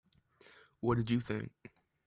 [0.79, 1.51] What did you think?